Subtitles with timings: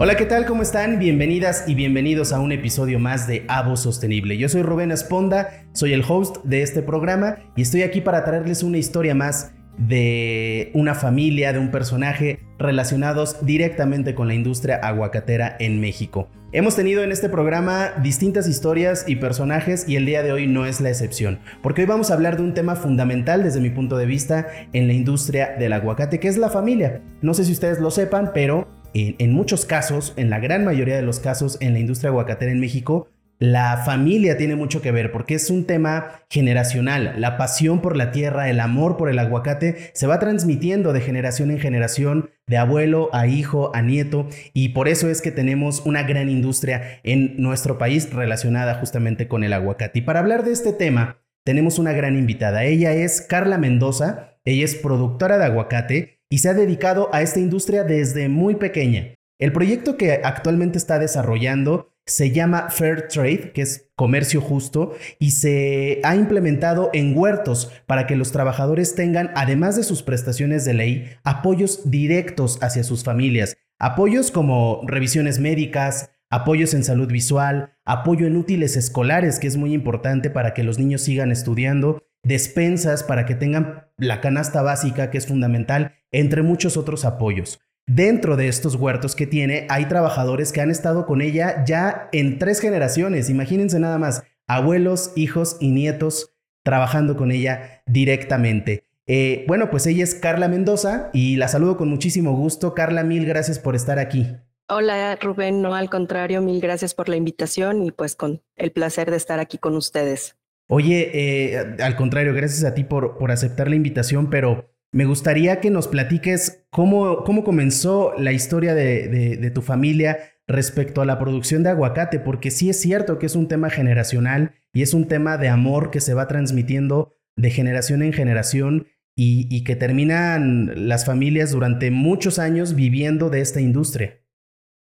[0.00, 0.46] Hola, ¿qué tal?
[0.46, 1.00] ¿Cómo están?
[1.00, 4.38] Bienvenidas y bienvenidos a un episodio más de Avo Sostenible.
[4.38, 8.62] Yo soy Rubén Esponda, soy el host de este programa y estoy aquí para traerles
[8.62, 15.56] una historia más de una familia, de un personaje relacionados directamente con la industria aguacatera
[15.58, 16.28] en México.
[16.52, 20.64] Hemos tenido en este programa distintas historias y personajes y el día de hoy no
[20.64, 23.98] es la excepción, porque hoy vamos a hablar de un tema fundamental desde mi punto
[23.98, 27.02] de vista en la industria del aguacate, que es la familia.
[27.20, 31.02] No sé si ustedes lo sepan, pero en, muchos casos, en la gran mayoría de
[31.02, 33.08] los casos en la industria aguacatera en México,
[33.40, 37.14] la familia tiene mucho que ver porque es un tema generacional.
[37.18, 41.52] La pasión por la tierra, el amor por el aguacate se va transmitiendo de generación
[41.52, 46.02] en generación, de abuelo a hijo, a nieto, y por eso es que tenemos una
[46.02, 50.00] gran industria en nuestro país relacionada justamente con el aguacate.
[50.00, 52.64] Y para hablar de este tema, tenemos una gran invitada.
[52.64, 57.40] Ella es Carla Mendoza, ella es productora de aguacate y se ha dedicado a esta
[57.40, 59.14] industria desde muy pequeña.
[59.38, 65.32] El proyecto que actualmente está desarrollando se llama Fair Trade, que es comercio justo, y
[65.32, 70.74] se ha implementado en huertos para que los trabajadores tengan, además de sus prestaciones de
[70.74, 73.56] ley, apoyos directos hacia sus familias.
[73.78, 79.74] Apoyos como revisiones médicas, apoyos en salud visual, apoyo en útiles escolares, que es muy
[79.74, 85.18] importante para que los niños sigan estudiando, despensas para que tengan la canasta básica, que
[85.18, 87.60] es fundamental, entre muchos otros apoyos.
[87.86, 92.38] Dentro de estos huertos que tiene, hay trabajadores que han estado con ella ya en
[92.38, 93.30] tres generaciones.
[93.30, 98.84] Imagínense nada más, abuelos, hijos y nietos trabajando con ella directamente.
[99.06, 102.74] Eh, bueno, pues ella es Carla Mendoza y la saludo con muchísimo gusto.
[102.74, 104.36] Carla, mil gracias por estar aquí.
[104.68, 109.10] Hola Rubén, no al contrario, mil gracias por la invitación y pues con el placer
[109.10, 110.36] de estar aquí con ustedes.
[110.68, 115.60] Oye, eh, al contrario, gracias a ti por, por aceptar la invitación, pero me gustaría
[115.60, 121.18] que nos platiques cómo, cómo comenzó la historia de, de, tu familia respecto a la
[121.18, 125.06] producción de aguacate, porque sí es cierto que es un tema generacional y es un
[125.06, 130.88] tema de amor que se va transmitiendo de generación en generación y, y que terminan
[130.88, 134.20] las familias durante muchos años viviendo de esta industria.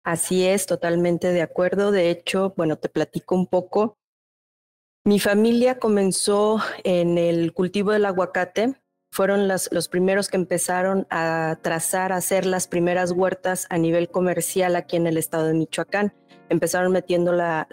[0.04, 1.92] Así es, totalmente de acuerdo.
[1.92, 3.98] De hecho, bueno, te platico un poco.
[5.06, 8.76] Mi familia comenzó en el cultivo del aguacate.
[9.14, 14.76] Fueron los primeros que empezaron a trazar, a hacer las primeras huertas a nivel comercial
[14.76, 16.16] aquí en el estado de Michoacán.
[16.50, 17.68] Empezaron metiendo la,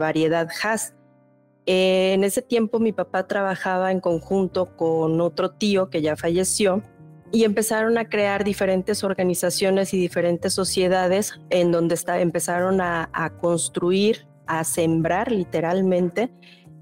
[0.00, 0.94] variedad Hass.
[1.66, 6.82] en ese tiempo mi papá trabajaba en conjunto con otro tío que ya falleció
[7.30, 14.26] y empezaron a crear diferentes organizaciones y diferentes sociedades en donde empezaron a, a construir,
[14.46, 16.30] a sembrar literalmente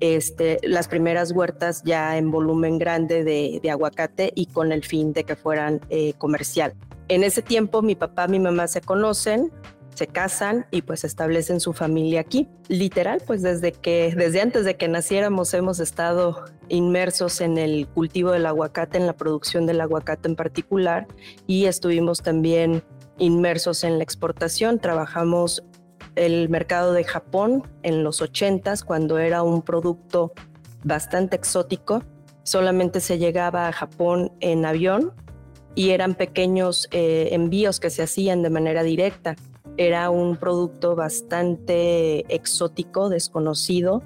[0.00, 5.24] este, las primeras huertas ya en volumen grande de, aguacate y con el fin de
[5.24, 6.74] que fueran eh, comercial.
[7.08, 9.50] En ese tiempo mi papá y mi mamá se conocen,
[9.94, 12.46] se casan y pues establecen su familia aquí.
[12.68, 18.30] Literal, pues desde que desde antes de que naciéramos hemos estado inmersos en el cultivo
[18.30, 21.06] del aguacate, en la producción del aguacate en particular
[21.46, 22.84] y estuvimos también
[23.18, 24.78] inmersos en la exportación.
[24.78, 25.64] Trabajamos
[26.14, 30.32] el mercado de Japón en los 80s, cuando era un producto
[30.84, 32.02] bastante exótico.
[32.42, 35.12] Solamente se llegaba a Japón en avión
[35.74, 39.36] y eran pequeños eh, envíos que se hacían de manera directa.
[39.76, 44.02] Era un producto bastante exótico, desconocido,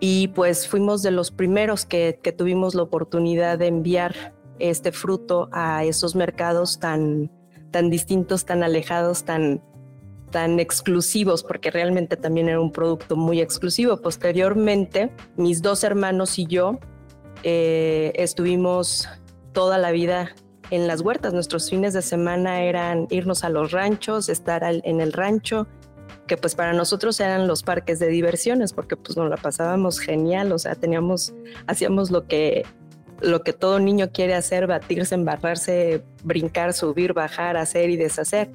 [0.00, 5.48] y pues fuimos de los primeros que, que tuvimos la oportunidad de enviar este fruto
[5.52, 7.30] a esos mercados tan,
[7.70, 9.62] tan distintos, tan alejados, tan,
[10.34, 13.98] tan exclusivos, porque realmente también era un producto muy exclusivo.
[13.98, 16.80] Posteriormente, mis dos hermanos y yo
[17.44, 19.08] eh, estuvimos
[19.52, 20.34] toda la vida
[20.72, 21.32] en las huertas.
[21.32, 25.68] Nuestros fines de semana eran irnos a los ranchos, estar en el rancho,
[26.26, 30.50] que pues para nosotros eran los parques de diversiones, porque pues nos la pasábamos genial,
[30.50, 31.32] o sea, teníamos,
[31.68, 32.64] hacíamos lo que
[33.20, 38.50] lo que todo niño quiere hacer, batirse, embarrarse, brincar, subir, bajar, hacer y deshacer.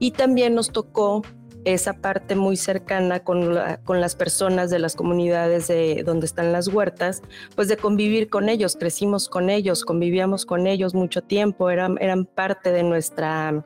[0.00, 1.22] Y también nos tocó
[1.64, 6.68] esa parte muy cercana con, con las personas de las comunidades de donde están las
[6.68, 7.22] huertas,
[7.54, 12.24] pues de convivir con ellos, crecimos con ellos, convivíamos con ellos mucho tiempo, eran, eran
[12.24, 13.64] parte de nuestra,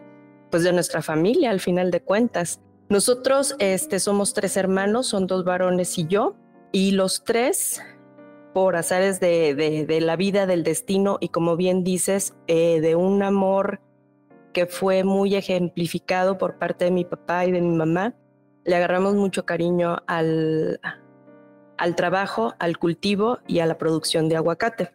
[0.51, 2.61] pues de nuestra familia al final de cuentas.
[2.89, 6.37] Nosotros este, somos tres hermanos, son dos varones y yo,
[6.73, 7.81] y los tres,
[8.53, 13.23] por azares de, de, la vida, del destino, y como bien dices, eh, de un
[13.23, 13.81] amor
[14.55, 18.15] que fue muy ejemplificado por parte de mi papá y de mi mamá.
[18.65, 20.81] Le agarramos mucho cariño al,
[21.77, 24.91] al trabajo, al cultivo y a la producción de aguacate.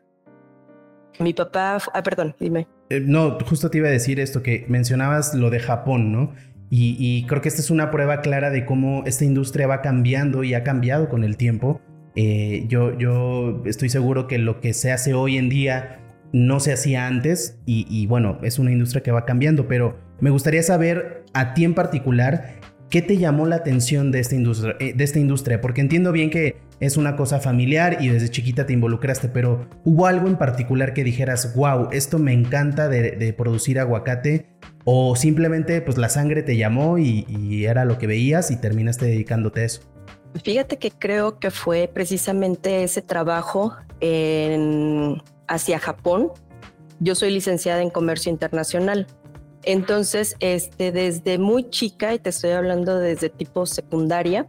[1.19, 2.67] Mi papá, ah, perdón, dime.
[2.89, 6.33] Eh, no, justo te iba a decir esto, que mencionabas lo de Japón, ¿no?
[6.71, 10.53] Y, creo que esta es una prueba clara de cómo esta industria va cambiando y
[10.53, 11.81] ha cambiado con el tiempo.
[12.15, 15.98] Eh, yo, yo estoy seguro que lo que se hace hoy en día
[16.31, 20.63] no se hacía antes y, bueno, es una industria que va cambiando, pero me gustaría
[20.63, 22.59] saber a ti en particular
[22.89, 26.29] qué te llamó la atención de esta industria, eh, de esta industria porque entiendo bien
[26.31, 30.93] que es una cosa familiar y desde chiquita te involucraste, pero ¿hubo algo en particular
[30.93, 34.47] que dijeras, wow, esto me encanta de producir aguacate
[34.85, 39.61] ¿O simplemente pues la sangre te llamó y, era lo que veías y terminaste dedicándote
[39.61, 39.81] a eso?
[40.43, 46.31] Fíjate que creo que fue precisamente ese trabajo en, hacia Japón.
[46.99, 49.07] Yo soy licenciada en comercio internacional.
[49.63, 54.47] Entonces, este, desde muy chica, y te estoy hablando desde tipo secundaria,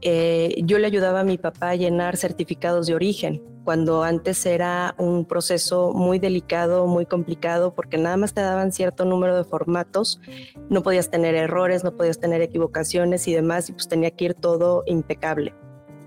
[0.00, 4.94] eh, yo le ayudaba a mi papá a llenar certificados de origen cuando antes era
[4.98, 10.20] un proceso muy delicado, muy complicado, porque nada más te daban cierto número de formatos,
[10.68, 14.34] no podías tener errores, no podías tener equivocaciones y demás, y pues tenía que ir
[14.34, 15.54] todo impecable.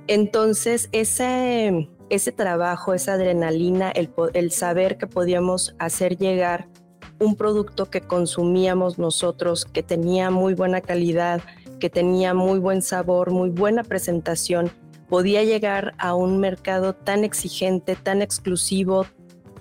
[0.08, 6.68] Entonces, ese, ese trabajo, esa adrenalina, el, el saber que podíamos hacer llegar
[7.20, 11.42] un producto que consumíamos nosotros, que tenía muy buena calidad,
[11.80, 14.72] que tenía muy buen sabor, muy buena presentación,
[15.10, 19.06] podía llegar a un mercado tan exigente, tan exclusivo,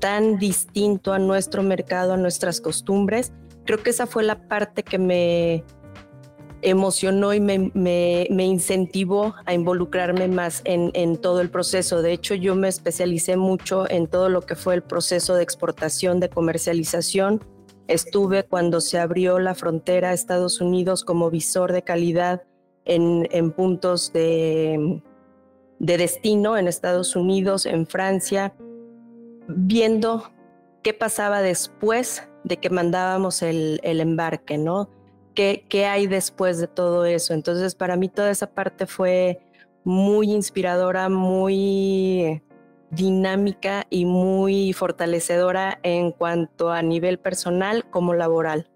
[0.00, 3.32] tan distinto a nuestro mercado, a nuestras costumbres.
[3.64, 5.64] Creo que esa fue la parte que me
[6.65, 12.03] emocionó y me, incentivó a involucrarme más en, en, todo el proceso.
[12.03, 16.21] De hecho, yo me especialicé mucho en todo lo que fue el proceso de exportación,
[16.21, 17.45] de comercialización.
[17.87, 22.43] Estuve cuando se abrió la frontera a Estados Unidos como visor de calidad
[22.85, 25.03] en, en puntos de,
[25.79, 28.55] de destino en Estados Unidos, en Francia,
[29.49, 30.31] viendo
[30.83, 34.89] qué pasaba después de que mandábamos el, embarque, ¿no?
[35.35, 37.35] ¿Qué, ¿Qué hay después de todo eso?
[37.35, 39.41] Entonces, para mí toda esa parte fue
[39.85, 42.43] muy inspiradora, muy
[42.91, 48.71] dinámica y muy fortalecedora en cuanto a nivel personal como laboral.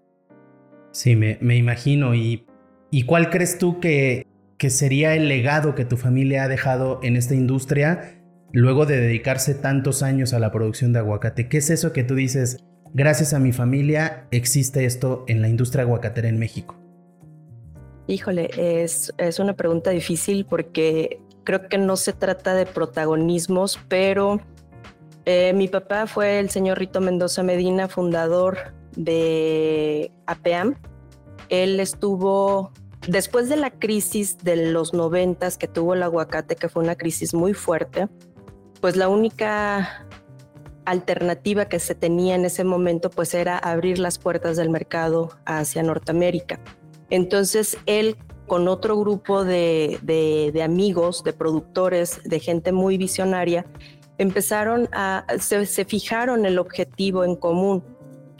[0.91, 2.13] Sí, me, me imagino.
[2.13, 2.45] ¿Y,
[2.91, 4.25] ¿Y cuál crees tú que
[4.59, 8.21] que sería el legado que tu familia ha dejado en esta industria
[8.51, 11.47] luego de dedicarse tantos años a la producción de aguacate?
[11.47, 12.57] ¿Qué es eso que tú dices,
[12.93, 16.75] gracias a mi familia existe esto en la industria aguacatera en México?
[18.07, 24.39] Híjole, es, es una pregunta difícil porque creo que no se trata de protagonismos, pero
[25.25, 30.75] eh, mi papá fue el señor Rito Mendoza Medina, fundador de APEAM.
[31.49, 32.71] Él estuvo
[33.07, 37.33] Después de la crisis de los noventas que tuvo el aguacate, que fue una crisis
[37.33, 38.07] muy fuerte,
[38.81, 40.05] pues la única
[40.89, 45.83] alternativa que se tenía en ese momento pues era abrir las puertas del mercado hacia
[45.83, 46.59] Norteamérica.
[47.09, 53.65] Entonces él con otro grupo de, de, amigos, de productores, de gente muy visionaria,
[54.17, 57.83] empezaron a, se, se fijaron el objetivo en común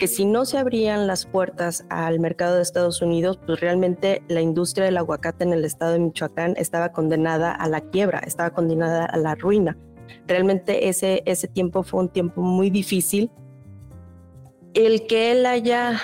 [0.00, 4.40] que si no se abrían las puertas al mercado de Estados Unidos, pues realmente la
[4.40, 9.04] industria del aguacate en el estado de Michoacán estaba condenada a la quiebra, estaba condenada
[9.04, 9.76] a la ruina.
[10.26, 13.30] Realmente ese, ese tiempo fue un tiempo muy difícil.
[14.74, 16.00] El que él haya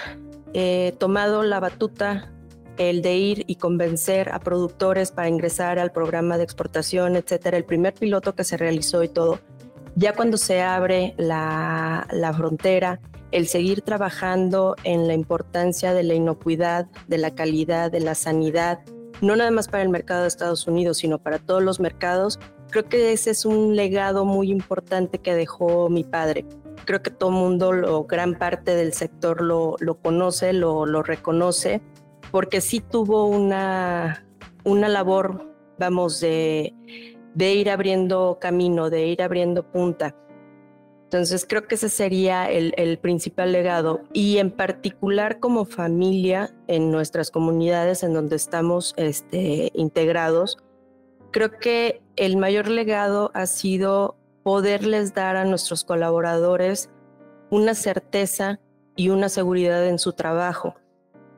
[0.55, 2.33] eh, tomado la batuta,
[2.79, 7.65] el de ir y convencer a productores para ingresar al programa de exportación, etcétera, el
[7.65, 9.41] primer piloto que se realizó y todo,
[9.95, 13.01] ya cuando se abre la, la frontera,
[13.33, 18.81] el seguir trabajando en la importancia de la inocuidad, de la calidad, de la sanidad,
[19.21, 22.39] no nada más para el mercado de Estados Unidos, sino para todos los mercados,
[22.71, 26.45] creo que ese es un legado muy importante que dejó mi padre.
[26.85, 31.03] Creo que todo el mundo, lo, gran parte del sector lo, lo conoce, lo, lo,
[31.03, 31.81] reconoce,
[32.31, 34.25] porque sí tuvo una,
[34.65, 36.75] una labor, vamos, de,
[37.35, 40.15] de ir abriendo camino, de ir abriendo punta.
[41.07, 47.31] Entonces creo que ese sería el, principal legado y en particular como familia en nuestras
[47.31, 50.59] comunidades en donde estamos este, integrados,
[51.37, 56.89] creo que el mayor legado ha sido poderles dar a nuestros colaboradores
[57.51, 58.59] una certeza
[58.97, 60.77] y una seguridad en su trabajo.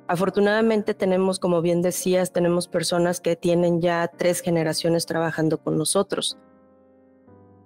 [0.07, 6.38] Afortunadamente tenemos, como bien decías, tenemos personas que tienen ya tres generaciones trabajando con nosotros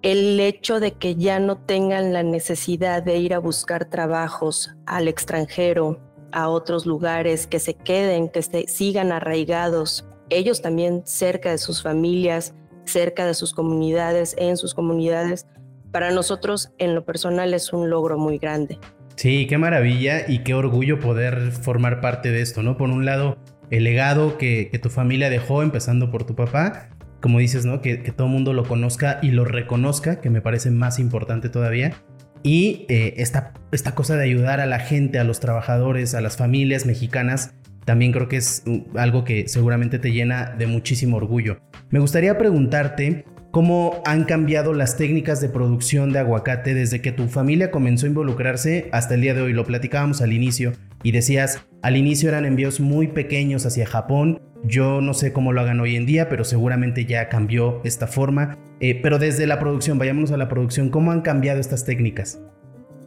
[0.00, 5.06] el hecho de que ya no tengan la necesidad de ir a buscar trabajos al
[5.06, 6.00] extranjero,
[6.32, 11.82] a otros lugares, que se queden, que se sigan arraigados, ellos también cerca de sus
[11.82, 15.46] familias, cerca de sus comunidades, en sus comunidades,
[15.92, 18.78] para nosotros en lo personal es un logro muy grande.
[19.16, 22.76] Sí, qué maravilla y qué orgullo poder formar parte de esto, ¿no?
[22.76, 23.36] Por un lado,
[23.70, 26.88] el legado que, tu familia dejó, empezando por tu papá,
[27.20, 27.82] como dices, ¿no?
[27.82, 31.92] Que, todo el mundo lo conozca y lo reconozca, que me parece más importante todavía.
[32.42, 36.36] Y eh, esta, esta cosa de ayudar a la gente, a los trabajadores, a las
[36.36, 38.62] familias mexicanas, también creo que es
[38.94, 41.58] algo que seguramente te llena de muchísimo orgullo.
[41.90, 47.28] Me gustaría preguntarte cómo han cambiado las técnicas de producción de aguacate desde que tu
[47.28, 49.52] familia comenzó a involucrarse hasta el día de hoy.
[49.52, 50.72] Lo platicábamos al inicio
[51.02, 54.40] y decías, al inicio eran envíos muy pequeños hacia Japón.
[54.64, 58.56] Yo no sé cómo lo hagan hoy en día, pero seguramente ya cambió esta forma.
[58.80, 62.40] Eh, pero desde la producción, vayámonos a la producción, ¿cómo han cambiado estas técnicas?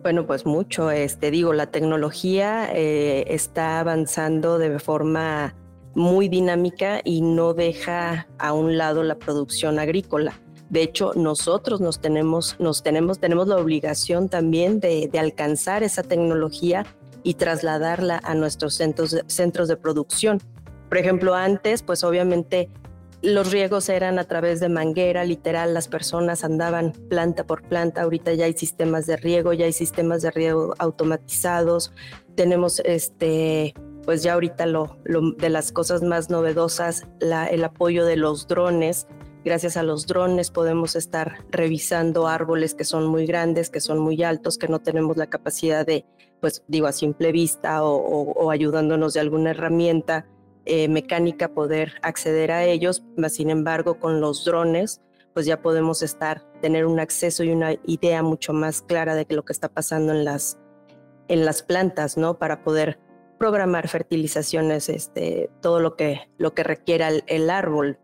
[0.06, 0.92] Bueno, pues mucho.
[0.92, 5.56] Este, digo, la tecnología eh, está avanzando de forma
[5.96, 10.40] muy dinámica y no deja a un lado la producción agrícola.
[10.70, 16.86] De hecho, nosotros nos tenemos, nos tenemos, tenemos la obligación también de, alcanzar esa tecnología
[17.24, 20.40] y trasladarla a nuestros centros, centros de producción.
[20.88, 22.70] Por ejemplo, antes, pues obviamente
[23.26, 28.34] los riegos eran a través de manguera, literal, las personas andaban planta por planta, ahorita
[28.34, 31.92] ya hay sistemas de riego, ya hay sistemas de riego automatizados,
[32.36, 34.98] tenemos este, pues ya ahorita lo,
[35.38, 39.08] de las cosas más novedosas, el apoyo de los drones.
[39.44, 44.24] Gracias a los drones podemos estar revisando árboles que son muy grandes, que son muy
[44.24, 46.06] altos, que no tenemos la capacidad de,
[46.42, 50.26] pues digo, a simple vista o ayudándonos de alguna herramienta
[50.66, 55.02] eh, mecánica poder acceder a ellos, sin embargo con los drones
[55.36, 59.44] pues ya podemos estar, tener un acceso y una idea mucho más clara de lo
[59.44, 60.58] que está pasando en las,
[61.28, 62.40] en las plantas, ¿no?
[62.40, 63.00] Para poder
[63.38, 68.00] programar fertilizaciones, este, todo lo que, lo que requiera el, árbol.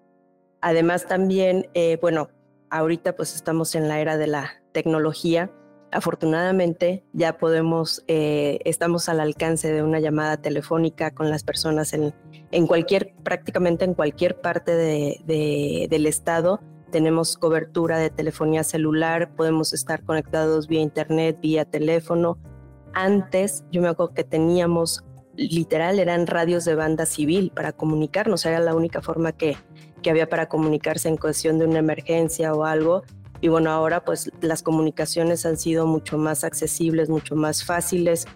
[0.59, 2.31] Además también, eh, bueno,
[2.69, 5.49] ahorita pues estamos en la era de la tecnología
[5.91, 12.13] afortunadamente ya podemos, eh, estamos al alcance de una llamada telefónica con las personas en,
[12.51, 16.61] en cualquier, prácticamente en cualquier parte de, del estado.
[16.91, 22.37] Tenemos cobertura de telefonía celular, podemos estar conectados vía internet, vía teléfono.
[22.93, 25.03] Antes, yo me acuerdo que teníamos,
[25.35, 29.55] literal, eran radios de banda civil para comunicarnos, era la única forma que,
[30.01, 33.03] que había para comunicarse en cuestión de una emergencia o algo
[33.41, 38.27] y bueno, ahora pues las comunicaciones han sido mucho más accesibles, mucho más fáciles.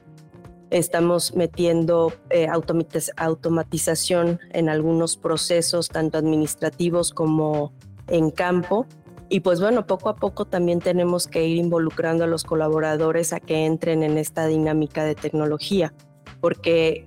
[0.72, 7.72] Estamos metiendo eh, automatización en algunos procesos, tanto administrativos como
[8.08, 8.88] en campo.
[9.30, 13.40] Y pues bueno, poco a poco también tenemos que ir involucrando a los colaboradores a
[13.40, 15.94] que entren en esta dinámica de tecnología,
[16.42, 17.06] porque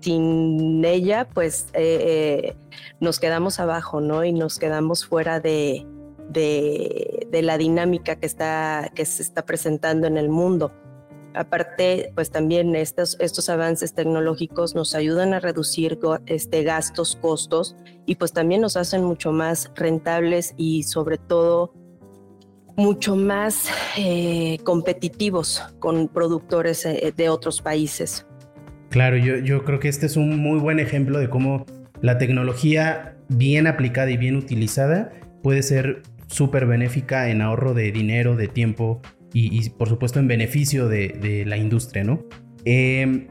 [0.00, 2.56] sin ella pues eh, eh,
[3.00, 4.24] nos quedamos abajo, ¿no?
[4.24, 5.84] Y nos quedamos fuera de,
[6.28, 10.72] de, la dinámica que, está, que se está presentando en el mundo.
[11.34, 18.14] Aparte, pues también estos, estos avances tecnológicos nos ayudan a reducir este, gastos, costos y
[18.14, 21.74] pues también nos hacen mucho más rentables y sobre todo
[22.76, 23.68] mucho más
[23.98, 28.26] eh, competitivos con productores eh, de otros países.
[28.88, 31.66] Claro, yo, yo creo que este es un muy buen ejemplo de cómo
[32.00, 38.36] la tecnología bien aplicada y bien utilizada puede ser súper benéfica en ahorro de dinero,
[38.36, 39.00] de tiempo
[39.32, 42.24] y, por supuesto en beneficio de, la industria, ¿no?
[42.64, 43.28] Em,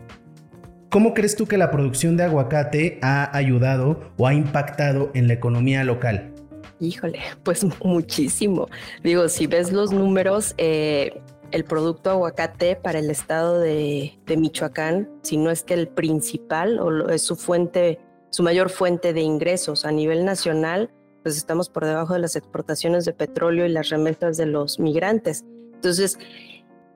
[0.90, 5.34] ¿Cómo crees tú que la producción de aguacate ha ayudado o ha impactado en la
[5.34, 6.32] economía local?
[6.80, 8.70] Híjole, pues muchísimo.
[9.04, 11.22] Digo, si ves los números, eh,
[11.52, 16.80] el producto aguacate para el estado de, de, Michoacán, si no es que el principal
[16.80, 18.00] o es su fuente,
[18.30, 20.92] su mayor fuente de ingresos a nivel nacional,
[21.26, 25.44] pues estamos por debajo de las exportaciones de petróleo y las remesas de los migrantes.
[25.74, 26.20] Entonces,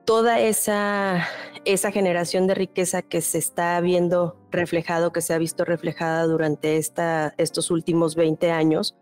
[0.06, 1.28] toda esa,
[1.66, 6.78] esa generación de riqueza que se está viendo reflejado, que se ha visto reflejada durante
[6.78, 8.96] esta, estos últimos 20 años,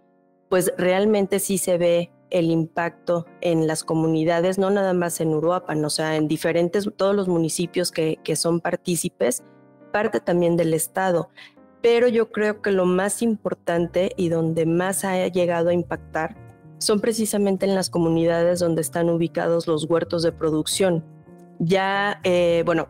[0.47, 5.83] pues realmente sí se ve el impacto en las comunidades, no nada más en Uruapan,
[5.83, 9.43] o sea, en diferentes, todos los municipios que, que son partícipes,
[9.91, 11.27] parte también del Estado
[11.87, 16.35] pero yo creo que lo más importante y donde más ha llegado a impactar
[16.79, 21.05] son precisamente en las comunidades donde están ubicados los huertos de producción.
[21.59, 22.89] Ya, eh, bueno,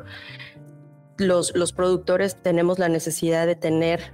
[1.18, 4.14] los, productores tenemos la necesidad de tener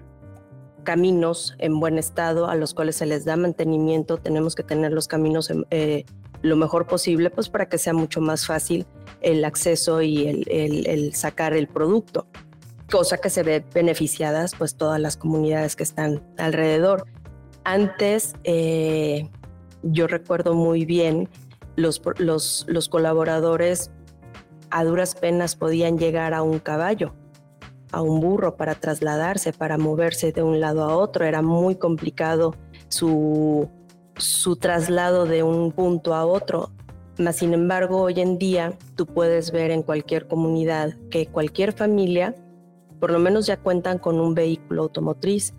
[0.84, 5.08] caminos en buen estado a los cuales se les da mantenimiento, tenemos que tener los
[5.08, 6.04] caminos eh,
[6.42, 8.86] lo mejor posible, pues para que sea mucho más fácil
[9.22, 12.28] el acceso y el sacar el producto
[12.94, 17.08] cosa que se ve beneficiadas pues todas las comunidades que están alrededor.
[17.64, 19.32] Antes, eh,
[19.82, 21.28] yo recuerdo muy bien,
[21.76, 23.90] los, los, los colaboradores
[24.70, 27.16] a duras penas podían llegar a un caballo
[27.92, 31.26] a un burro para trasladarse, para moverse de un lado a otro.
[31.26, 32.56] Era muy complicado
[32.90, 33.70] su,
[34.18, 36.72] su traslado de un punto a otro.
[37.20, 42.36] Mas, sin embargo, hoy en día tú puedes ver en cualquier comunidad que cualquier familia,
[43.04, 45.54] por lo menos ya cuentan con un vehículo automotriz.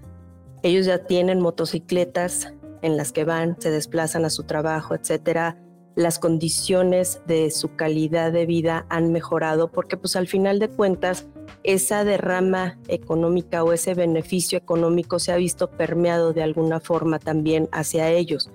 [0.63, 5.59] Ellos ya tienen motocicletas en las que van, se desplazan a su trabajo, etcétera.
[5.95, 11.27] Las condiciones de su calidad de vida han mejorado porque, pues, al final de cuentas,
[11.65, 17.69] esa derrama económica o ese beneficio económico se ha visto permeado de alguna forma también
[17.73, 18.51] hacia ellos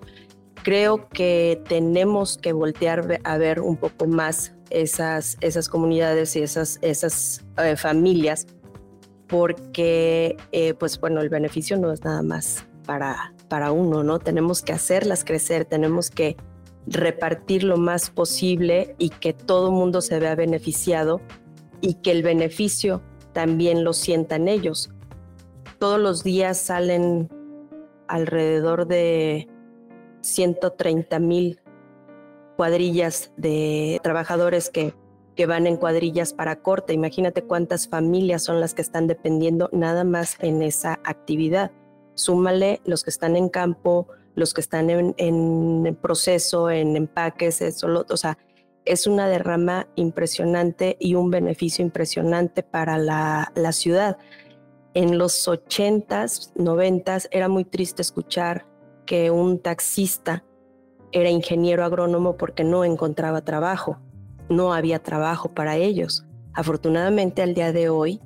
[0.63, 6.79] creo que tenemos que voltear a ver un poco más esas, esas comunidades y esas,
[6.81, 8.45] esas eh, familias,
[9.29, 14.19] porque, eh, pues bueno, el beneficio no es nada más para, para uno, ¿no?
[14.19, 16.35] Tenemos que hacerlas crecer, tenemos que
[16.87, 21.21] repartir lo más posible y que todo mundo se vea beneficiado
[21.81, 24.89] y que el beneficio también lo sientan ellos.
[25.77, 27.29] Todos los días salen
[28.07, 29.47] alrededor de
[30.21, 31.61] 130 mil
[32.57, 34.93] cuadrillas de trabajadores que,
[35.39, 36.91] que van en cuadrillas para corte.
[36.91, 41.71] Imagínate cuántas familias son las que están dependiendo nada más en esa actividad.
[42.13, 48.17] Súmale los que están en campo, los que están en, proceso, en empaques, eso, o
[48.17, 48.37] sea,
[48.83, 54.17] es una derrama impresionante y un beneficio impresionante para la, la ciudad.
[54.93, 58.65] En los 80s, 90s era muy triste escuchar
[59.05, 60.43] que un taxista
[61.13, 64.01] era ingeniero agrónomo porque no encontraba trabajo,
[64.49, 66.25] no había trabajo para ellos.
[66.53, 68.19] Afortunadamente al día de hoy,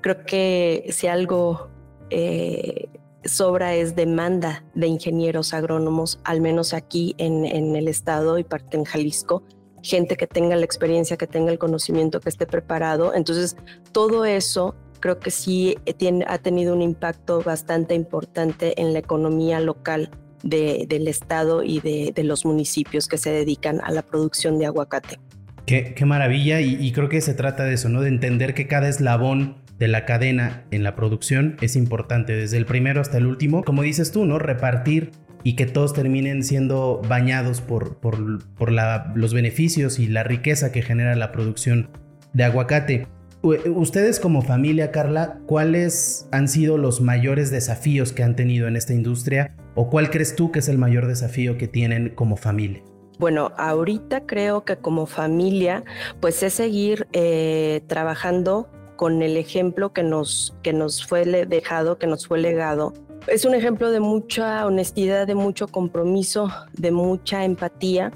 [0.00, 1.68] creo que si algo
[2.10, 2.88] eh,
[3.24, 8.76] sobra es demanda de ingenieros agrónomos, al menos aquí en, en el estado y parte
[8.76, 9.42] en Jalisco,
[9.82, 13.14] gente que tenga la experiencia, que tenga el conocimiento, que esté preparado.
[13.14, 13.56] Entonces,
[13.92, 19.00] todo eso creo que sí eh, tiene, ha tenido un impacto bastante importante en la
[19.00, 20.10] economía local
[20.44, 25.18] del estado y de, los municipios que se dedican a la producción de aguacate.
[25.66, 28.02] Qué, maravilla y, creo que se trata de eso, ¿no?
[28.02, 32.66] De entender que cada eslabón de la cadena en la producción es importante, desde el
[32.66, 33.64] primero hasta el último.
[33.64, 34.38] Como dices tú, ¿no?
[34.38, 35.10] Repartir
[35.42, 41.14] y que todos terminen siendo bañados por, por, los beneficios y la riqueza que genera
[41.16, 41.90] la producción
[42.32, 43.06] de aguacate.
[43.44, 48.94] Ustedes como familia, Carla, ¿cuáles han sido los mayores desafíos que han tenido en esta
[48.94, 52.82] industria o cuál crees tú que es el mayor desafío que tienen como familia?
[53.18, 55.84] Bueno, ahorita creo que como familia,
[56.20, 62.06] pues es seguir eh, trabajando con el ejemplo que nos, que nos fue dejado, que
[62.06, 62.94] nos fue legado.
[63.26, 68.10] Es un ejemplo de mucha honestidad, de mucho compromiso, de mucha empatía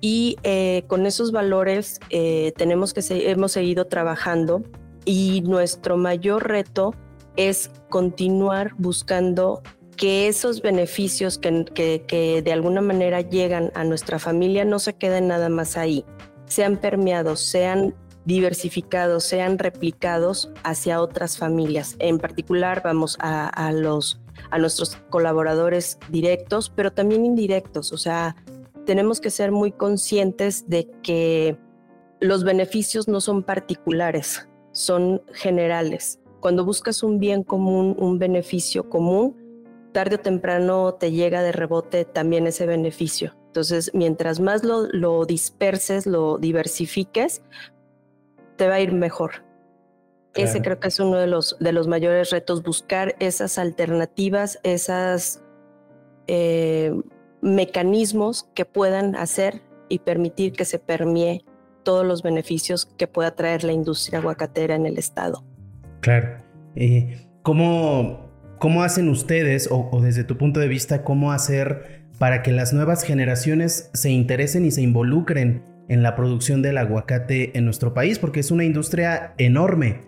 [0.00, 4.62] y eh, con esos valores eh, tenemos que hemos seguido trabajando
[5.04, 6.94] y nuestro mayor reto
[7.36, 9.62] es continuar buscando
[9.96, 11.64] que esos beneficios que,
[12.06, 16.06] que, de alguna manera llegan a nuestra familia no se queden nada más ahí,
[16.46, 21.96] sean permeados, sean diversificados, sean replicados hacia otras familias.
[21.98, 28.36] En particular vamos a, a los a nuestros colaboradores directos, pero también indirectos, o sea,
[28.90, 31.56] tenemos que ser muy conscientes de que
[32.18, 36.18] los beneficios no son particulares, son generales.
[36.40, 39.36] Cuando buscas un bien común, un beneficio común,
[39.92, 43.36] tarde o temprano te llega de rebote también ese beneficio.
[43.46, 47.42] Entonces, mientras más lo, disperses, lo diversifiques,
[48.56, 49.44] te va a ir mejor.
[50.34, 55.44] Ese creo que es uno de los, de los mayores retos, buscar esas alternativas, esas
[56.26, 56.92] eh,
[57.42, 61.44] mecanismos que puedan hacer y permitir que se permee
[61.82, 65.44] todos los beneficios que pueda traer la industria aguacatera en el estado.
[66.00, 66.42] Claro.
[66.76, 72.52] Eh, ¿cómo, ¿cómo, hacen ustedes, o, desde tu punto de vista, cómo hacer para que
[72.52, 77.94] las nuevas generaciones se interesen y se involucren en la producción del aguacate en nuestro
[77.94, 78.18] país?
[78.18, 80.02] Porque es una industria enorme,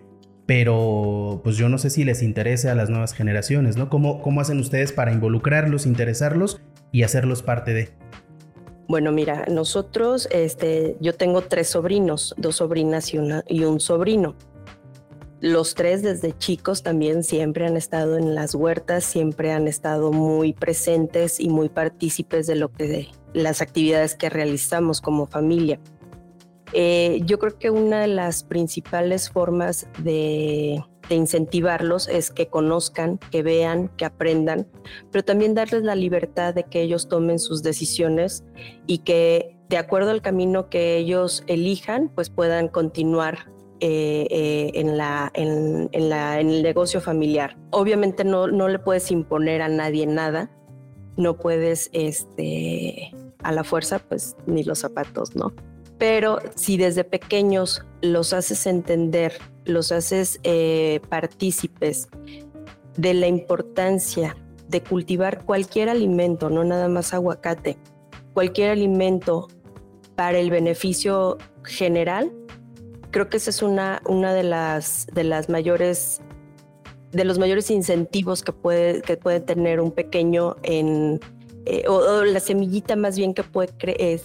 [0.45, 3.89] pero pues yo no sé si les interese a las nuevas generaciones, ¿no?
[3.89, 6.61] ¿Cómo, cómo hacen ustedes para involucrarlos, interesarlos
[6.93, 7.89] y hacerlos parte de?
[8.87, 14.35] Bueno, mira, nosotros, este, yo tengo tres sobrinos, dos sobrinas y, una, y un sobrino.
[15.41, 20.53] Los tres desde chicos también siempre han estado en las huertas, siempre han estado muy
[20.53, 25.81] presentes y muy partícipes de lo que de las actividades que realizamos como familia.
[26.73, 33.43] Eh, yo creo que una de las principales formas de incentivarlos es que conozcan, que
[33.43, 34.67] vean, que aprendan,
[35.11, 38.43] pero también darles la libertad de que ellos tomen sus decisiones
[38.87, 44.99] y que de acuerdo al camino que ellos elijan, pues puedan continuar eh, eh, en,
[45.33, 46.13] en,
[46.51, 47.57] el negocio familiar.
[47.71, 50.51] Obviamente no, no le puedes imponer a nadie nada,
[51.17, 55.53] no puedes este, a la fuerza, pues ni los zapatos, ¿no?
[56.03, 62.09] Pero si desde pequeños los haces entender, los haces eh, partícipes
[62.97, 64.35] de la importancia
[64.67, 67.77] de cultivar cualquier alimento, no nada más aguacate,
[68.33, 69.47] cualquier alimento
[70.15, 72.33] para el beneficio general,
[73.11, 76.19] creo que esa es una, una de, las, de las mayores
[77.13, 81.21] de los mayores incentivos que puede, que puede tener un pequeño en,
[81.65, 83.71] eh, o, la semillita más bien que puede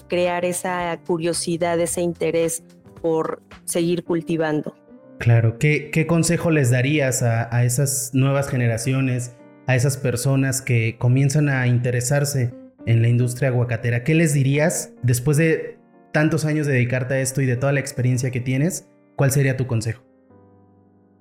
[0.09, 2.63] crear esa curiosidad, ese interés
[3.01, 4.75] por seguir cultivando.
[5.19, 10.97] Claro, ¿qué, qué consejo les darías a, a, esas nuevas generaciones, a esas personas que
[10.99, 12.55] comienzan a interesarse
[12.87, 14.05] en la industria aguacatera?
[14.05, 15.79] ¿Qué les dirías después de
[16.13, 18.89] tantos años de dedicarte a esto y de toda la experiencia que tienes?
[19.17, 20.03] ¿Cuál sería tu consejo?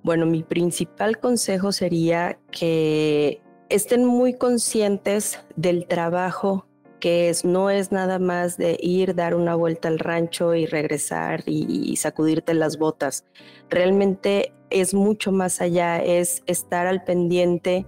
[0.03, 6.67] Bueno, mi principal consejo sería que estén muy conscientes del trabajo
[6.99, 11.43] que es, no es nada más de ir, dar una vuelta al rancho y regresar
[11.45, 13.25] y, sacudirte las botas.
[13.69, 17.85] Realmente es mucho más allá, es estar al pendiente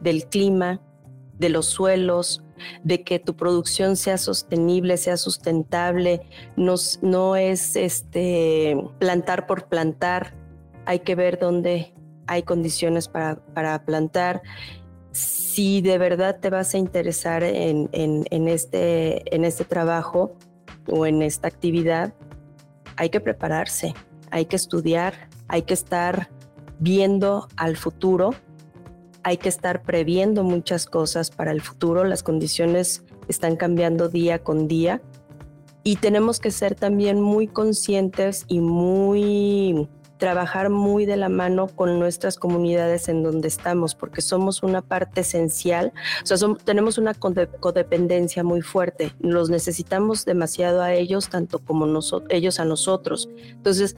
[0.00, 0.80] del clima,
[1.38, 2.44] de los suelos,
[2.84, 6.20] de que tu producción sea sostenible, sea sustentable,
[6.56, 10.34] no, no es este, plantar por plantar,
[10.86, 11.92] hay que ver dónde
[12.28, 14.42] hay condiciones para, para plantar.
[15.12, 17.92] Si de verdad te vas a interesar este,
[19.36, 20.32] en este trabajo
[20.90, 22.14] o en esta actividad,
[22.96, 23.94] hay que prepararse,
[24.30, 26.30] hay que estudiar, hay que estar
[26.78, 28.34] viendo al futuro,
[29.22, 34.66] hay que estar previendo muchas cosas para el futuro, las condiciones están cambiando día con
[34.66, 35.00] día
[35.84, 39.88] y tenemos que ser también muy conscientes y muy
[40.22, 45.22] trabajar muy de la mano con nuestras comunidades en donde estamos, porque somos una parte
[45.22, 51.88] esencial, o sea, tenemos una codependencia muy fuerte, los necesitamos demasiado a ellos, tanto como
[52.28, 53.30] ellos a nosotros.
[53.48, 53.96] Entonces,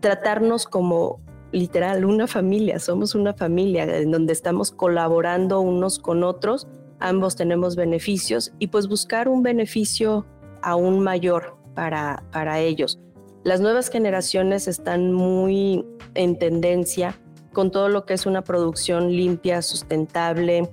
[0.00, 1.20] tratarnos como
[1.52, 6.66] literal una familia, somos una familia en donde estamos colaborando unos con otros,
[6.98, 10.24] ambos tenemos beneficios y pues buscar un beneficio
[10.62, 12.98] aún mayor para, para ellos.
[13.46, 17.16] Las nuevas generaciones están muy en tendencia
[17.52, 20.68] con todo lo que es una producción limpia, sustentable,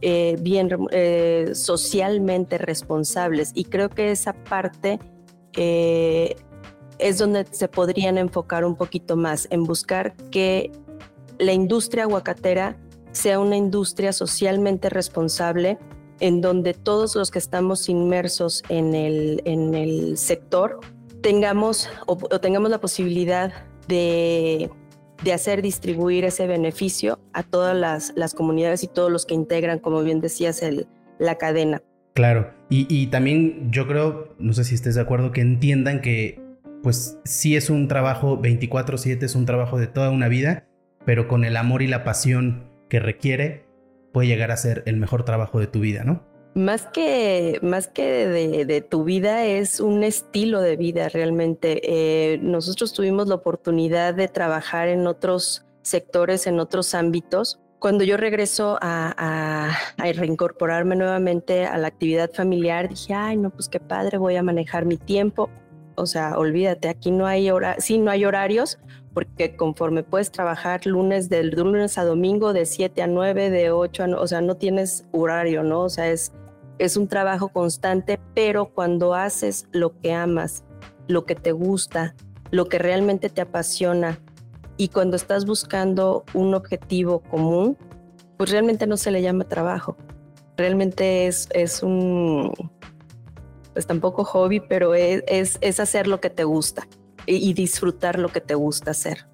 [0.00, 3.52] eh, bien eh, socialmente responsables.
[3.54, 4.98] Y creo que esa parte
[5.52, 6.34] eh,
[6.98, 10.72] es donde se podrían enfocar un poquito más en buscar que
[11.38, 12.76] la industria aguacatera
[13.12, 15.78] sea una industria socialmente responsable
[16.18, 20.80] en donde todos los que estamos inmersos en el, en el sector
[21.22, 23.52] tengamos o, tengamos la posibilidad
[23.88, 24.70] de,
[25.32, 27.76] hacer distribuir ese beneficio a todas
[28.14, 30.86] las, comunidades y todos los que integran, como bien decías, el,
[31.18, 31.82] la cadena.
[32.14, 36.40] Claro, y, también yo creo, no sé si estés de acuerdo, que entiendan que
[36.82, 40.66] pues sí es un trabajo 24/7, es un trabajo de toda una vida,
[41.04, 43.64] pero con el amor y la pasión que requiere,
[44.12, 46.24] puede llegar a ser el mejor trabajo de tu vida, ¿no?
[46.54, 51.80] Más que, más que de, tu vida es un estilo de vida realmente.
[51.84, 57.60] Eh, nosotros tuvimos la oportunidad de trabajar en otros sectores, en otros ámbitos.
[57.78, 63.78] Cuando yo regreso a, reincorporarme nuevamente a la actividad familiar, dije, ay, no, pues qué
[63.78, 65.48] padre, voy a manejar mi tiempo.
[65.94, 68.78] O sea, olvídate, aquí no hay hora, sí, no hay horarios,
[69.14, 74.02] porque conforme puedes trabajar lunes del lunes a domingo de 7 a 9, de 8
[74.02, 75.80] a 9, o sea, no tienes horario, ¿no?
[75.80, 76.32] O sea, es
[76.80, 80.64] es un trabajo constante, pero cuando haces lo que amas,
[81.08, 82.14] lo que te gusta,
[82.50, 84.18] lo que realmente te apasiona
[84.76, 87.76] y cuando estás buscando un objetivo común,
[88.38, 89.98] pues realmente no se le llama trabajo.
[90.56, 92.50] Realmente es, es un,
[93.74, 96.88] pues tampoco hobby, pero es, es, hacer lo que te gusta
[97.26, 99.26] y, disfrutar lo que te gusta hacer.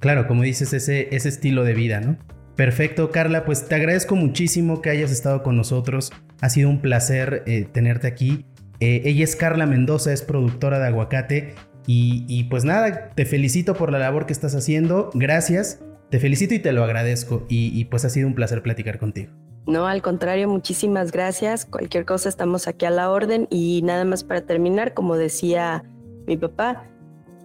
[0.00, 2.18] Claro, como dices, ese, ese estilo de vida, ¿no?
[2.56, 6.12] Perfecto, Carla, pues te agradezco muchísimo que hayas estado con nosotros.
[6.40, 8.46] Ha sido un placer eh, tenerte aquí.
[8.80, 11.54] Eh, ella es Carla Mendoza, es productora de Aguacate.
[11.92, 15.10] Y, pues nada, te felicito por la labor que estás haciendo.
[15.12, 15.80] Gracias.
[16.08, 17.46] Te felicito y te lo agradezco.
[17.48, 19.32] Y, pues ha sido un placer platicar contigo.
[19.66, 21.64] No, al contrario, muchísimas gracias.
[21.64, 23.48] Cualquier cosa estamos aquí a la orden.
[23.50, 25.82] Y nada más para terminar, como decía
[26.28, 26.84] mi papá,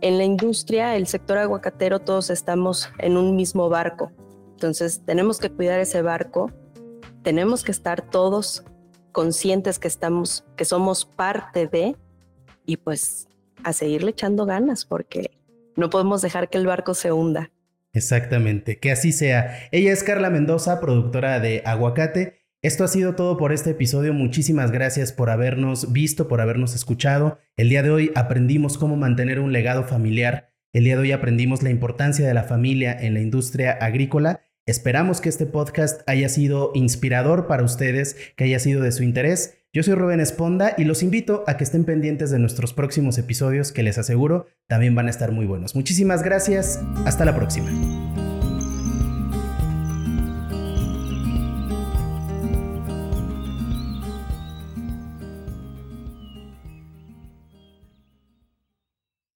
[0.01, 4.11] en la industria, el sector aguacatero, todos estamos en un mismo barco.
[4.51, 6.51] Entonces tenemos que cuidar ese barco,
[7.23, 8.63] tenemos que estar todos
[9.15, 11.95] conscientes que estamos, que somos parte de,
[12.65, 13.29] y pues
[13.63, 15.31] a seguirle echando ganas, porque
[15.77, 17.51] No podemos dejar que el barco se hunda.
[17.93, 19.69] Exactamente, que así sea.
[19.71, 22.41] Ella es Carla Mendoza, productora de Aguacate.
[22.61, 24.13] Esto ha sido todo por este episodio.
[24.13, 27.39] Muchísimas gracias por habernos visto, por habernos escuchado.
[27.55, 30.51] El día de hoy aprendimos cómo mantener un legado familiar.
[30.73, 34.41] El día de hoy aprendimos la importancia de la familia en la industria agrícola.
[34.67, 39.59] Esperamos que este podcast haya sido inspirador para ustedes, que haya sido de su interés.
[39.73, 43.71] Yo soy Rubén Esponda y los invito a que estén pendientes de nuestros próximos episodios
[43.71, 45.75] que les aseguro también van a estar muy buenos.
[45.75, 46.79] Muchísimas gracias.
[47.05, 47.69] Hasta la próxima.